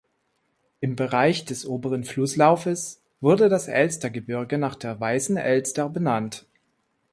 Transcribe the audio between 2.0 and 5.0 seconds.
Flusslaufes wurde das Elstergebirge nach der